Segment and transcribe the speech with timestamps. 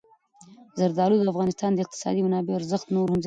[0.79, 3.19] زردالو د افغانستان د اقتصادي منابعو ارزښت نور هم زیاتوي.